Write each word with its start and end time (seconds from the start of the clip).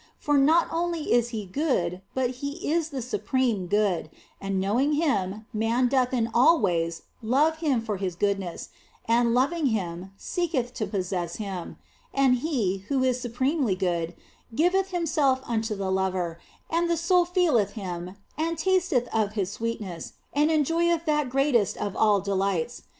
For 0.17 0.35
not 0.35 0.67
only 0.73 1.13
is 1.13 1.29
He 1.29 1.45
good, 1.45 2.01
but 2.15 2.31
He 2.41 2.71
is 2.71 2.89
the 2.89 3.03
Supreme 3.03 3.67
Good 3.67 4.09
and 4.41 4.59
knowing 4.59 4.93
Him, 4.93 5.45
man 5.53 5.89
doth 5.89 6.11
in 6.11 6.27
all 6.33 6.59
ways 6.59 7.03
love 7.21 7.57
Him 7.57 7.81
for 7.81 7.97
His 7.97 8.15
goodness 8.15 8.69
and 9.05 9.35
loving 9.35 9.67
Him, 9.67 10.09
seeketh 10.17 10.73
to 10.73 10.87
possess 10.87 11.35
Him 11.35 11.77
and 12.15 12.37
He, 12.37 12.77
who 12.87 13.03
is 13.03 13.21
supremely 13.21 13.75
good, 13.75 14.15
giveth 14.55 14.89
Himself 14.89 15.39
unto 15.45 15.75
the 15.75 15.91
lover, 15.91 16.39
and 16.67 16.89
the 16.89 16.97
soul 16.97 17.23
feeleth 17.23 17.73
Him 17.73 18.15
and 18.39 18.57
tasteth 18.57 19.07
of 19.13 19.33
His 19.33 19.51
sweetness 19.51 20.13
and 20.33 20.49
en 20.49 20.65
joyeth 20.65 21.05
that 21.05 21.29
greatest 21.29 21.77
of 21.77 21.95
all 21.95 22.21
delights. 22.21 22.81